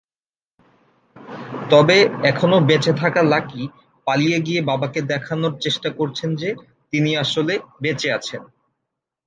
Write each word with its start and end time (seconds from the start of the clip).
তবে 1.69 1.97
এখনও 2.23 2.59
বেঁচে 2.69 2.93
থাকা 2.93 3.21
লাকি 3.23 3.63
পালিয়ে 4.07 4.37
গিয়ে 4.39 4.61
বাবাকে 4.61 4.99
দেখানোর 5.11 5.53
চেষ্টা 5.59 5.89
করছেন 5.97 6.29
যে 6.35 6.49
তিনি 6.93 7.11
আসলে 7.23 7.53
বেঁচে 7.83 8.09
আছেন। 8.11 8.41